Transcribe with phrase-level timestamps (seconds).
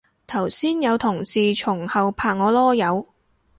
[0.25, 3.05] 頭先有同事從後拍我籮柚